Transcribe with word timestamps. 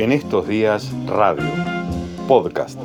En 0.00 0.12
estos 0.12 0.48
días, 0.48 0.90
radio, 1.04 1.44
podcast. 2.26 2.80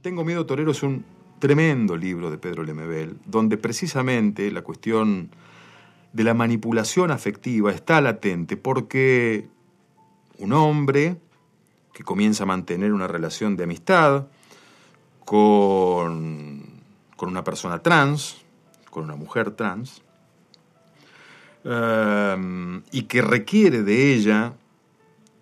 Tengo 0.00 0.24
miedo 0.24 0.46
torero 0.46 0.70
es 0.70 0.82
un 0.82 1.04
tremendo 1.38 1.98
libro 1.98 2.30
de 2.30 2.38
Pedro 2.38 2.62
Lemebel, 2.62 3.18
donde 3.26 3.58
precisamente 3.58 4.50
la 4.50 4.62
cuestión 4.62 5.28
de 6.14 6.24
la 6.24 6.32
manipulación 6.32 7.10
afectiva 7.10 7.72
está 7.72 8.00
latente, 8.00 8.56
porque 8.56 9.50
un 10.38 10.54
hombre 10.54 11.18
que 11.92 12.04
comienza 12.04 12.44
a 12.44 12.46
mantener 12.46 12.94
una 12.94 13.06
relación 13.06 13.54
de 13.58 13.64
amistad 13.64 14.28
con, 15.26 16.62
con 17.16 17.28
una 17.28 17.44
persona 17.44 17.80
trans, 17.82 18.40
con 18.88 19.04
una 19.04 19.16
mujer 19.16 19.50
trans, 19.50 20.02
Em, 21.64 22.82
y 22.90 23.02
que 23.02 23.22
requiere 23.22 23.82
de 23.82 24.14
ella 24.14 24.54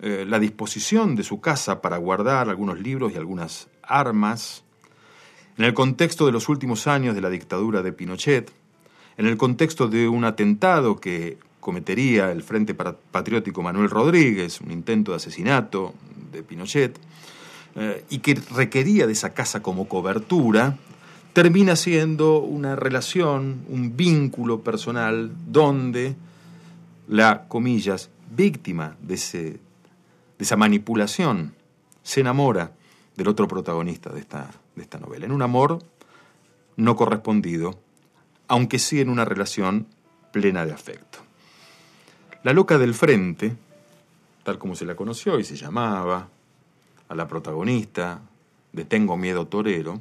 eh, 0.02 0.26
la 0.28 0.38
disposición 0.38 1.16
de 1.16 1.24
su 1.24 1.40
casa 1.40 1.80
para 1.80 1.96
guardar 1.96 2.50
algunos 2.50 2.78
libros 2.78 3.12
y 3.12 3.16
algunas 3.16 3.68
armas, 3.82 4.64
en 5.56 5.64
el 5.64 5.72
contexto 5.72 6.26
de 6.26 6.32
los 6.32 6.48
últimos 6.48 6.86
años 6.86 7.14
de 7.14 7.22
la 7.22 7.30
dictadura 7.30 7.82
de 7.82 7.92
Pinochet, 7.92 8.52
en 9.16 9.26
el 9.26 9.36
contexto 9.38 9.88
de 9.88 10.08
un 10.08 10.24
atentado 10.24 10.96
que 10.96 11.38
cometería 11.58 12.32
el 12.32 12.42
Frente 12.42 12.74
Patriótico 12.74 13.62
Manuel 13.62 13.90
Rodríguez, 13.90 14.60
un 14.60 14.70
intento 14.70 15.12
de 15.12 15.16
asesinato 15.16 15.94
de 16.32 16.42
Pinochet, 16.42 16.98
eh, 17.76 18.04
y 18.10 18.18
que 18.18 18.34
requería 18.54 19.06
de 19.06 19.12
esa 19.12 19.32
casa 19.32 19.62
como 19.62 19.88
cobertura, 19.88 20.78
termina 21.32 21.76
siendo 21.76 22.38
una 22.38 22.76
relación, 22.76 23.64
un 23.68 23.96
vínculo 23.96 24.60
personal 24.60 25.30
donde 25.46 26.16
la, 27.08 27.46
comillas, 27.48 28.10
víctima 28.30 28.96
de, 29.00 29.14
ese, 29.14 29.40
de 29.40 29.58
esa 30.38 30.56
manipulación 30.56 31.54
se 32.02 32.20
enamora 32.20 32.72
del 33.16 33.28
otro 33.28 33.46
protagonista 33.48 34.10
de 34.10 34.20
esta, 34.20 34.50
de 34.74 34.82
esta 34.82 34.98
novela, 34.98 35.26
en 35.26 35.32
un 35.32 35.42
amor 35.42 35.78
no 36.76 36.96
correspondido, 36.96 37.78
aunque 38.48 38.78
sí 38.78 39.00
en 39.00 39.10
una 39.10 39.24
relación 39.24 39.86
plena 40.32 40.64
de 40.64 40.72
afecto. 40.72 41.18
La 42.42 42.52
loca 42.52 42.78
del 42.78 42.94
frente, 42.94 43.54
tal 44.42 44.58
como 44.58 44.74
se 44.74 44.86
la 44.86 44.94
conoció 44.94 45.38
y 45.38 45.44
se 45.44 45.56
llamaba, 45.56 46.28
a 47.08 47.14
la 47.14 47.26
protagonista 47.26 48.20
de 48.72 48.84
Tengo 48.84 49.16
miedo 49.16 49.46
torero, 49.48 50.00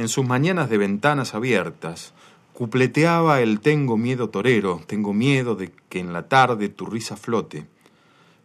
en 0.00 0.08
sus 0.08 0.26
mañanas 0.26 0.70
de 0.70 0.78
ventanas 0.78 1.34
abiertas, 1.34 2.14
cupleteaba 2.54 3.42
el 3.42 3.60
tengo 3.60 3.98
miedo 3.98 4.30
torero, 4.30 4.80
tengo 4.86 5.12
miedo 5.12 5.56
de 5.56 5.72
que 5.90 6.00
en 6.00 6.14
la 6.14 6.26
tarde 6.26 6.70
tu 6.70 6.86
risa 6.86 7.18
flote. 7.18 7.66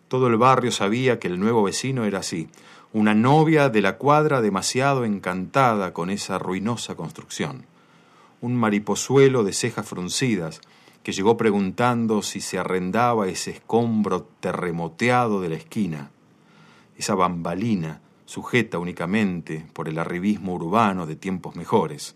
Todo 0.09 0.27
el 0.27 0.35
barrio 0.35 0.73
sabía 0.73 1.17
que 1.17 1.29
el 1.29 1.39
nuevo 1.39 1.63
vecino 1.63 2.03
era 2.03 2.19
así, 2.19 2.49
una 2.91 3.13
novia 3.13 3.69
de 3.69 3.81
la 3.81 3.97
cuadra 3.97 4.41
demasiado 4.41 5.05
encantada 5.05 5.93
con 5.93 6.09
esa 6.09 6.39
ruinosa 6.39 6.95
construcción. 6.95 7.65
Un 8.41 8.57
mariposuelo 8.57 9.45
de 9.45 9.53
cejas 9.53 9.87
fruncidas 9.87 10.59
que 11.03 11.13
llegó 11.13 11.37
preguntando 11.37 12.21
si 12.21 12.41
se 12.41 12.59
arrendaba 12.59 13.29
ese 13.29 13.51
escombro 13.51 14.27
terremoteado 14.41 15.39
de 15.39 15.47
la 15.47 15.55
esquina, 15.55 16.11
esa 16.97 17.15
bambalina 17.15 18.01
sujeta 18.25 18.79
únicamente 18.79 19.65
por 19.73 19.87
el 19.87 19.97
arribismo 19.99 20.53
urbano 20.53 21.05
de 21.05 21.15
tiempos 21.15 21.55
mejores. 21.55 22.15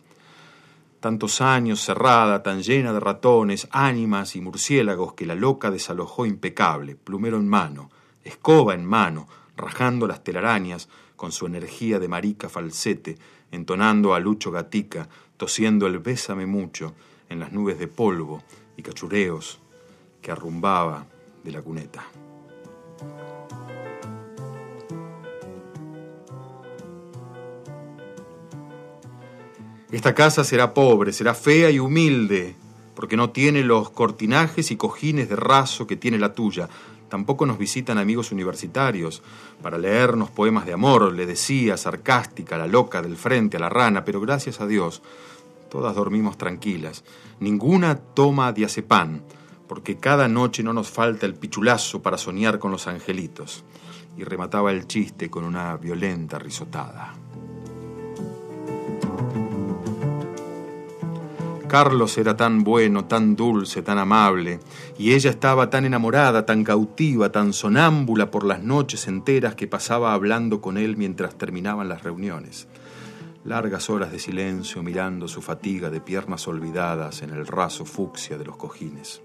Tantos 0.99 1.39
años 1.39 1.79
cerrada, 1.79 2.43
tan 2.43 2.61
llena 2.61 2.91
de 2.91 2.99
ratones, 2.99 3.67
ánimas 3.71 4.35
y 4.35 4.41
murciélagos 4.41 5.13
que 5.13 5.25
la 5.25 5.35
loca 5.35 5.71
desalojó 5.71 6.25
impecable, 6.25 6.95
plumero 6.95 7.37
en 7.37 7.47
mano, 7.47 7.89
escoba 8.23 8.73
en 8.73 8.85
mano, 8.85 9.27
rajando 9.55 10.07
las 10.07 10.23
telarañas 10.23 10.89
con 11.15 11.31
su 11.31 11.45
energía 11.45 11.99
de 11.99 12.07
marica 12.07 12.49
falsete, 12.49 13.17
entonando 13.51 14.13
a 14.13 14.19
Lucho 14.19 14.51
Gatica, 14.51 15.07
tosiendo 15.37 15.87
el 15.87 15.99
bésame 15.99 16.45
mucho 16.45 16.93
en 17.29 17.39
las 17.39 17.51
nubes 17.51 17.79
de 17.79 17.87
polvo 17.87 18.43
y 18.75 18.81
cachureos 18.81 19.59
que 20.21 20.31
arrumbaba 20.31 21.05
de 21.43 21.51
la 21.51 21.61
cuneta. 21.61 22.03
Esta 29.91 30.13
casa 30.13 30.43
será 30.43 30.75
pobre, 30.75 31.11
será 31.11 31.33
fea 31.33 31.71
y 31.71 31.79
humilde, 31.79 32.55
porque 32.93 33.17
no 33.17 33.31
tiene 33.31 33.63
los 33.63 33.89
cortinajes 33.89 34.69
y 34.69 34.75
cojines 34.75 35.29
de 35.29 35.35
raso 35.35 35.87
que 35.87 35.95
tiene 35.95 36.19
la 36.19 36.33
tuya. 36.33 36.69
Tampoco 37.09 37.47
nos 37.47 37.57
visitan 37.57 37.97
amigos 37.97 38.31
universitarios 38.31 39.23
para 39.63 39.79
leernos 39.79 40.29
poemas 40.29 40.67
de 40.67 40.73
amor, 40.73 41.11
le 41.11 41.25
decía, 41.25 41.75
sarcástica, 41.75 42.55
la 42.55 42.67
loca 42.67 43.01
del 43.01 43.17
frente 43.17 43.57
a 43.57 43.59
la 43.59 43.69
rana, 43.69 44.05
pero 44.05 44.21
gracias 44.21 44.61
a 44.61 44.67
Dios, 44.67 45.01
todas 45.71 45.95
dormimos 45.95 46.37
tranquilas. 46.37 47.03
Ninguna 47.39 47.95
toma 47.95 48.53
diazepam, 48.53 49.21
porque 49.67 49.97
cada 49.97 50.27
noche 50.27 50.61
no 50.61 50.71
nos 50.71 50.91
falta 50.91 51.25
el 51.25 51.33
pichulazo 51.33 52.03
para 52.03 52.19
soñar 52.19 52.59
con 52.59 52.69
los 52.69 52.85
angelitos. 52.85 53.63
Y 54.17 54.23
remataba 54.23 54.71
el 54.71 54.85
chiste 54.85 55.31
con 55.31 55.45
una 55.45 55.77
violenta 55.77 56.37
risotada. 56.37 57.15
Carlos 61.69 62.17
era 62.17 62.35
tan 62.35 62.63
bueno, 62.63 63.05
tan 63.05 63.35
dulce, 63.35 63.83
tan 63.83 63.99
amable, 63.99 64.59
y 64.97 65.13
ella 65.13 65.29
estaba 65.29 65.69
tan 65.69 65.85
enamorada, 65.85 66.43
tan 66.43 66.63
cautiva, 66.63 67.31
tan 67.31 67.53
sonámbula 67.53 68.31
por 68.31 68.43
las 68.43 68.63
noches 68.63 69.07
enteras 69.07 69.53
que 69.53 69.67
pasaba 69.67 70.13
hablando 70.13 70.61
con 70.61 70.79
él 70.79 70.97
mientras 70.97 71.37
terminaban 71.37 71.87
las 71.87 72.03
reuniones. 72.03 72.67
Largas 73.45 73.89
horas 73.91 74.11
de 74.11 74.17
silencio 74.17 74.81
mirando 74.81 75.27
su 75.27 75.43
fatiga 75.43 75.91
de 75.91 76.01
piernas 76.01 76.47
olvidadas 76.47 77.21
en 77.21 77.29
el 77.29 77.45
raso 77.45 77.85
fucsia 77.85 78.39
de 78.39 78.45
los 78.45 78.57
cojines. 78.57 79.21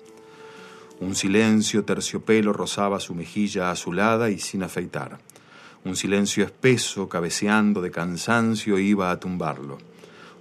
Un 1.00 1.14
silencio 1.14 1.84
terciopelo 1.86 2.52
rozaba 2.52 3.00
su 3.00 3.14
mejilla 3.14 3.70
azulada 3.70 4.28
y 4.28 4.38
sin 4.38 4.62
afeitar. 4.62 5.18
Un 5.82 5.96
silencio 5.96 6.44
espeso, 6.44 7.08
cabeceando 7.08 7.80
de 7.80 7.90
cansancio, 7.90 8.78
iba 8.78 9.10
a 9.10 9.18
tumbarlo 9.18 9.78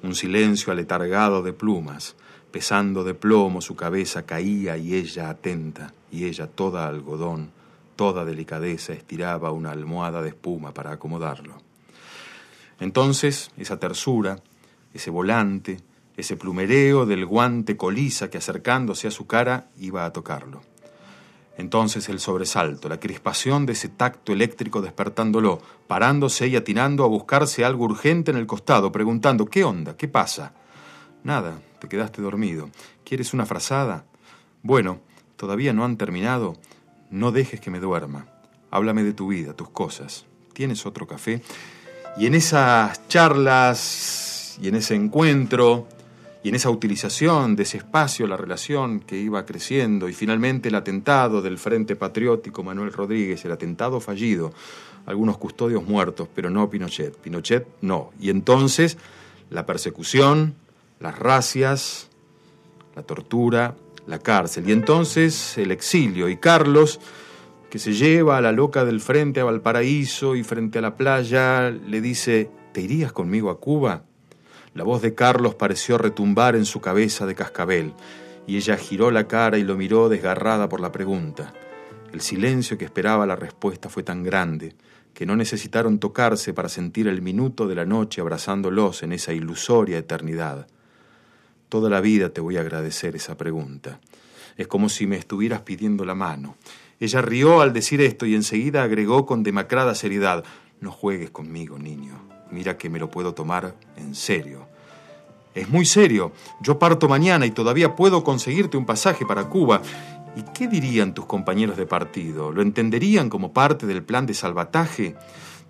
un 0.03 0.15
silencio 0.15 0.71
aletargado 0.71 1.41
de 1.41 1.53
plumas, 1.53 2.15
pesando 2.51 3.03
de 3.03 3.15
plomo 3.15 3.61
su 3.61 3.75
cabeza 3.75 4.25
caía 4.25 4.77
y 4.77 4.93
ella 4.93 5.29
atenta, 5.29 5.93
y 6.11 6.25
ella 6.25 6.47
toda 6.47 6.87
algodón, 6.87 7.51
toda 7.95 8.25
delicadeza 8.25 8.93
estiraba 8.93 9.51
una 9.51 9.71
almohada 9.71 10.21
de 10.21 10.29
espuma 10.29 10.73
para 10.73 10.91
acomodarlo. 10.91 11.55
Entonces 12.79 13.49
esa 13.57 13.79
tersura, 13.79 14.39
ese 14.93 15.09
volante, 15.09 15.79
ese 16.17 16.35
plumereo 16.35 17.05
del 17.05 17.25
guante 17.25 17.77
colisa 17.77 18.29
que 18.29 18.37
acercándose 18.37 19.07
a 19.07 19.11
su 19.11 19.25
cara 19.25 19.69
iba 19.79 20.05
a 20.05 20.13
tocarlo. 20.13 20.61
Entonces 21.57 22.09
el 22.09 22.19
sobresalto, 22.19 22.89
la 22.89 22.99
crispación 22.99 23.65
de 23.65 23.73
ese 23.73 23.89
tacto 23.89 24.33
eléctrico 24.33 24.81
despertándolo, 24.81 25.61
parándose 25.87 26.47
y 26.47 26.55
atinando 26.55 27.03
a 27.03 27.07
buscarse 27.07 27.63
algo 27.63 27.85
urgente 27.85 28.31
en 28.31 28.37
el 28.37 28.47
costado, 28.47 28.91
preguntando 28.91 29.45
¿Qué 29.45 29.63
onda? 29.63 29.95
¿Qué 29.95 30.07
pasa? 30.07 30.53
Nada, 31.23 31.61
te 31.79 31.87
quedaste 31.87 32.21
dormido. 32.21 32.69
¿Quieres 33.05 33.33
una 33.33 33.45
frazada? 33.45 34.05
Bueno, 34.63 34.99
todavía 35.35 35.73
no 35.73 35.85
han 35.85 35.97
terminado. 35.97 36.55
No 37.11 37.31
dejes 37.31 37.59
que 37.59 37.69
me 37.69 37.79
duerma. 37.79 38.25
Háblame 38.71 39.03
de 39.03 39.13
tu 39.13 39.27
vida, 39.27 39.53
tus 39.53 39.69
cosas. 39.69 40.25
¿Tienes 40.53 40.85
otro 40.85 41.05
café? 41.05 41.41
Y 42.17 42.25
en 42.25 42.35
esas 42.35 43.07
charlas 43.07 44.57
y 44.61 44.67
en 44.67 44.75
ese 44.75 44.95
encuentro 44.95 45.87
y 46.43 46.49
en 46.49 46.55
esa 46.55 46.69
utilización 46.69 47.55
de 47.55 47.63
ese 47.63 47.77
espacio, 47.77 48.27
la 48.27 48.35
relación 48.35 48.99
que 48.99 49.17
iba 49.17 49.45
creciendo 49.45 50.09
y 50.09 50.13
finalmente 50.13 50.67
el 50.67 50.75
atentado 50.75 51.41
del 51.41 51.57
Frente 51.57 51.95
Patriótico 51.95 52.63
Manuel 52.63 52.91
Rodríguez, 52.91 53.45
el 53.45 53.53
atentado 53.53 54.01
fallido, 54.01 54.51
algunos 55.05 55.37
custodios 55.37 55.87
muertos, 55.87 56.27
pero 56.35 56.49
no 56.49 56.69
Pinochet. 56.69 57.15
Pinochet 57.15 57.65
no. 57.81 58.11
Y 58.19 58.29
entonces 58.29 58.97
la 59.49 59.65
persecución, 59.65 60.55
las 60.99 61.17
racias, 61.17 62.09
la 62.93 63.03
tortura, 63.03 63.75
la 64.05 64.19
cárcel. 64.19 64.67
Y 64.67 64.73
entonces 64.73 65.57
el 65.57 65.71
exilio. 65.71 66.27
Y 66.27 66.35
Carlos, 66.35 66.99
que 67.69 67.79
se 67.79 67.93
lleva 67.93 68.37
a 68.37 68.41
la 68.41 68.51
loca 68.51 68.83
del 68.83 68.99
frente 68.99 69.39
a 69.39 69.45
Valparaíso 69.45 70.35
y 70.35 70.43
frente 70.43 70.79
a 70.79 70.81
la 70.81 70.97
playa, 70.97 71.69
le 71.69 72.01
dice, 72.01 72.49
¿te 72.73 72.81
irías 72.81 73.13
conmigo 73.13 73.49
a 73.49 73.61
Cuba? 73.61 74.03
La 74.73 74.83
voz 74.83 75.01
de 75.01 75.13
Carlos 75.13 75.53
pareció 75.53 75.97
retumbar 75.97 76.55
en 76.55 76.65
su 76.65 76.81
cabeza 76.81 77.25
de 77.27 77.35
cascabel, 77.35 77.93
y 78.47 78.57
ella 78.57 78.75
giró 78.75 79.11
la 79.11 79.27
cara 79.27 79.57
y 79.57 79.63
lo 79.63 79.77
miró 79.77 80.09
desgarrada 80.09 80.67
por 80.67 80.79
la 80.79 80.91
pregunta. 80.91 81.53
El 82.11 82.21
silencio 82.21 82.77
que 82.77 82.85
esperaba 82.85 83.25
la 83.25 83.35
respuesta 83.35 83.89
fue 83.89 84.03
tan 84.03 84.23
grande 84.23 84.75
que 85.13 85.25
no 85.25 85.35
necesitaron 85.35 85.99
tocarse 85.99 86.53
para 86.53 86.69
sentir 86.69 87.07
el 87.07 87.21
minuto 87.21 87.67
de 87.67 87.75
la 87.75 87.85
noche 87.85 88.19
abrazándolos 88.19 89.03
en 89.03 89.13
esa 89.13 89.31
ilusoria 89.31 89.97
eternidad. 89.99 90.67
Toda 91.69 91.89
la 91.89 92.01
vida 92.01 92.29
te 92.29 92.41
voy 92.41 92.57
a 92.57 92.61
agradecer 92.61 93.15
esa 93.15 93.37
pregunta. 93.37 93.99
Es 94.57 94.67
como 94.67 94.89
si 94.89 95.07
me 95.07 95.17
estuvieras 95.17 95.61
pidiendo 95.61 96.03
la 96.03 96.15
mano. 96.15 96.55
Ella 96.99 97.21
rió 97.21 97.61
al 97.61 97.73
decir 97.73 98.01
esto 98.01 98.25
y 98.25 98.35
enseguida 98.35 98.83
agregó 98.83 99.25
con 99.25 99.43
demacrada 99.43 99.93
seriedad, 99.93 100.43
no 100.81 100.91
juegues 100.91 101.29
conmigo, 101.29 101.77
niño. 101.77 102.32
Mira 102.53 102.77
que 102.77 102.89
me 102.89 102.99
lo 102.99 103.09
puedo 103.09 103.33
tomar 103.33 103.73
en 103.97 104.13
serio. 104.13 104.67
Es 105.55 105.69
muy 105.69 105.85
serio. 105.85 106.31
Yo 106.61 106.77
parto 106.77 107.09
mañana 107.09 107.47
y 107.47 107.51
todavía 107.51 107.95
puedo 107.95 108.23
conseguirte 108.23 108.77
un 108.77 108.85
pasaje 108.85 109.25
para 109.25 109.49
Cuba. 109.49 109.81
¿Y 110.35 110.43
qué 110.53 110.67
dirían 110.67 111.15
tus 111.15 111.25
compañeros 111.25 111.77
de 111.77 111.87
partido? 111.87 112.51
¿Lo 112.51 112.61
entenderían 112.61 113.29
como 113.29 113.53
parte 113.53 113.87
del 113.87 114.03
plan 114.03 114.27
de 114.27 114.35
salvataje? 114.35 115.15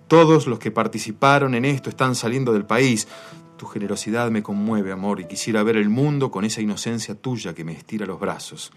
Todos 0.10 0.46
los 0.46 0.60
que 0.60 0.72
participaron 0.72 1.56
en 1.56 1.64
esto 1.64 1.90
están 1.90 2.16
saliendo 2.16 2.52
del 2.52 2.66
país. 2.66 3.08
Tu 3.58 3.66
generosidad 3.66 4.30
me 4.30 4.44
conmueve, 4.44 4.92
amor, 4.92 5.22
y 5.22 5.26
quisiera 5.26 5.64
ver 5.64 5.78
el 5.78 5.90
mundo 5.90 6.32
con 6.32 6.44
esa 6.44 6.62
inocencia 6.62 7.16
tuya 7.16 7.54
que 7.54 7.64
me 7.64 7.72
estira 7.72 8.06
los 8.06 8.20
brazos. 8.20 8.74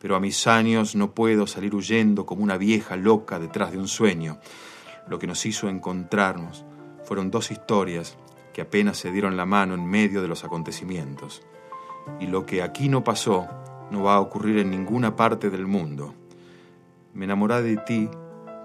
Pero 0.00 0.16
a 0.16 0.20
mis 0.20 0.48
años 0.48 0.96
no 0.96 1.12
puedo 1.12 1.46
salir 1.46 1.76
huyendo 1.76 2.26
como 2.26 2.42
una 2.42 2.58
vieja 2.58 2.96
loca 2.96 3.38
detrás 3.38 3.70
de 3.70 3.78
un 3.78 3.88
sueño. 3.88 4.38
Lo 5.08 5.20
que 5.20 5.28
nos 5.28 5.46
hizo 5.46 5.68
encontrarnos 5.68 6.64
fueron 7.06 7.30
dos 7.30 7.50
historias 7.50 8.18
que 8.52 8.62
apenas 8.62 8.98
se 8.98 9.12
dieron 9.12 9.36
la 9.36 9.46
mano 9.46 9.74
en 9.74 9.86
medio 9.86 10.20
de 10.20 10.28
los 10.28 10.44
acontecimientos. 10.44 11.42
Y 12.20 12.26
lo 12.26 12.44
que 12.44 12.62
aquí 12.62 12.88
no 12.88 13.04
pasó 13.04 13.46
no 13.90 14.02
va 14.02 14.16
a 14.16 14.20
ocurrir 14.20 14.58
en 14.58 14.70
ninguna 14.70 15.14
parte 15.14 15.48
del 15.48 15.66
mundo. 15.66 16.14
Me 17.14 17.24
enamoré 17.24 17.62
de 17.62 17.76
ti 17.76 18.10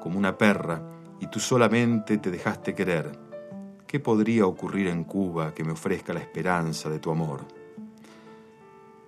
como 0.02 0.18
una 0.18 0.38
perra 0.38 0.82
y 1.20 1.28
tú 1.28 1.40
solamente 1.40 2.18
te 2.18 2.32
dejaste 2.32 2.74
querer. 2.74 3.12
¿Qué 3.86 4.00
podría 4.00 4.46
ocurrir 4.46 4.88
en 4.88 5.04
Cuba 5.04 5.54
que 5.54 5.64
me 5.64 5.74
ofrezca 5.74 6.14
la 6.14 6.22
esperanza 6.22 6.90
de 6.90 7.00
tu 7.00 7.12
amor? 7.12 7.46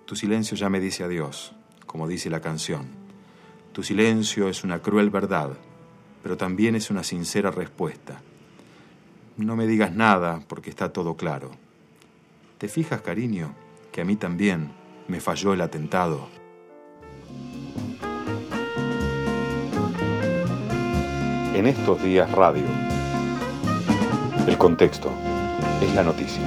Tu 0.04 0.14
silencio 0.14 0.56
ya 0.56 0.68
me 0.68 0.78
dice 0.78 1.02
adiós, 1.02 1.56
como 1.86 2.06
dice 2.06 2.30
la 2.30 2.40
canción. 2.40 2.86
Tu 3.72 3.82
silencio 3.82 4.48
es 4.48 4.62
una 4.62 4.80
cruel 4.80 5.10
verdad, 5.10 5.50
pero 6.22 6.36
también 6.36 6.76
es 6.76 6.90
una 6.90 7.02
sincera 7.02 7.50
respuesta. 7.50 8.20
No 9.36 9.56
me 9.56 9.66
digas 9.66 9.92
nada 9.92 10.40
porque 10.46 10.70
está 10.70 10.92
todo 10.92 11.16
claro. 11.16 11.50
¿Te 12.58 12.68
fijas, 12.68 13.00
cariño, 13.00 13.52
que 13.90 14.02
a 14.02 14.04
mí 14.04 14.14
también 14.14 14.70
me 15.08 15.20
falló 15.20 15.52
el 15.52 15.60
atentado? 15.60 16.28
En 21.52 21.66
estos 21.66 22.00
días 22.04 22.30
radio, 22.30 22.62
el 24.46 24.56
contexto 24.56 25.10
es 25.82 25.92
la 25.96 26.04
noticia. 26.04 26.42